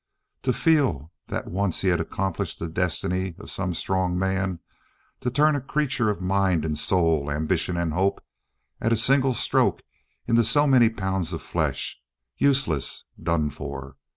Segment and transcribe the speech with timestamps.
[0.41, 4.57] To feel that once he had accomplished the destiny of some strong man,
[5.19, 8.19] to turn a creature of mind and soul, ambition and hope,
[8.79, 9.83] at a single stroke
[10.25, 12.01] into so many pounds of flesh,
[12.39, 13.95] useless, done for.